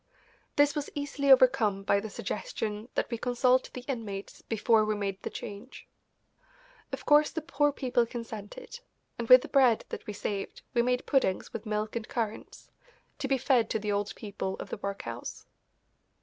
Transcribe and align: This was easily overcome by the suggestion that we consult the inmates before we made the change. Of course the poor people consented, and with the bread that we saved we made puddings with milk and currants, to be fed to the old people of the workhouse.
This 0.55 0.73
was 0.75 0.89
easily 0.95 1.31
overcome 1.31 1.83
by 1.83 1.99
the 1.99 2.09
suggestion 2.09 2.89
that 2.95 3.11
we 3.11 3.19
consult 3.19 3.69
the 3.73 3.81
inmates 3.87 4.41
before 4.41 4.83
we 4.83 4.95
made 4.95 5.21
the 5.21 5.29
change. 5.29 5.87
Of 6.91 7.05
course 7.05 7.29
the 7.29 7.39
poor 7.39 7.71
people 7.71 8.07
consented, 8.07 8.79
and 9.19 9.29
with 9.29 9.43
the 9.43 9.47
bread 9.47 9.85
that 9.89 10.07
we 10.07 10.13
saved 10.13 10.63
we 10.73 10.81
made 10.81 11.05
puddings 11.05 11.53
with 11.53 11.67
milk 11.67 11.95
and 11.95 12.07
currants, 12.09 12.71
to 13.19 13.27
be 13.27 13.37
fed 13.37 13.69
to 13.69 13.77
the 13.77 13.91
old 13.91 14.15
people 14.15 14.55
of 14.55 14.71
the 14.71 14.77
workhouse. 14.77 15.45